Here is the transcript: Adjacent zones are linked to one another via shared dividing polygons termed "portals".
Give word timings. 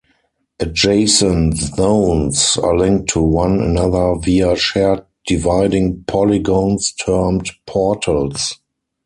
Adjacent 0.59 1.55
zones 1.57 2.57
are 2.57 2.75
linked 2.75 3.09
to 3.11 3.21
one 3.21 3.61
another 3.61 4.15
via 4.15 4.55
shared 4.55 5.03
dividing 5.27 6.03
polygons 6.07 6.91
termed 7.05 7.51
"portals". 7.67 8.57